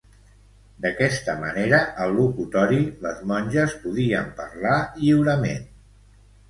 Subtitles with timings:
[0.85, 5.75] D'aquesta manera, al locutori, les monges podien parlar lliurement.